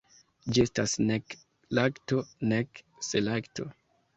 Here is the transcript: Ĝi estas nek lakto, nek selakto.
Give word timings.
Ĝi 0.55 0.63
estas 0.67 0.95
nek 1.09 1.35
lakto, 1.81 2.25
nek 2.53 2.83
selakto. 3.11 3.69